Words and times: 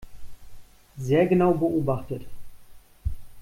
Sehr 0.97 1.27
genau 1.27 1.53
beobachtet. 1.53 2.25